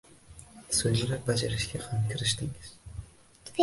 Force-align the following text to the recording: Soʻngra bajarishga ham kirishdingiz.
Soʻngra 0.77 1.21
bajarishga 1.29 1.85
ham 1.87 2.03
kirishdingiz. 2.15 2.77